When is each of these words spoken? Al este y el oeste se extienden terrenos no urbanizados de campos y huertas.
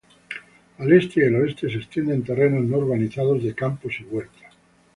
Al 0.79 0.91
este 0.93 1.19
y 1.19 1.23
el 1.25 1.35
oeste 1.35 1.69
se 1.69 1.77
extienden 1.77 2.23
terrenos 2.23 2.63
no 2.65 2.79
urbanizados 2.79 3.43
de 3.43 3.53
campos 3.53 3.93
y 3.99 4.03
huertas. 4.05 4.51